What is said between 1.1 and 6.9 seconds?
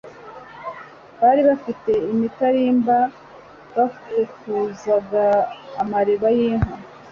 Bari bafite imitarimba bafukuzaga amariba y'inka